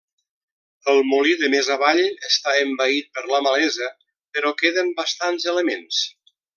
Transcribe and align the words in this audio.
El 0.93 1.01
Molí 1.09 1.35
de 1.41 1.49
Més 1.55 1.69
Avall 1.75 2.01
està 2.31 2.55
envaït 2.63 3.13
per 3.19 3.27
la 3.35 3.45
malesa, 3.51 3.93
però 4.39 4.57
queden 4.65 4.95
bastants 5.03 5.51
elements. 5.57 6.07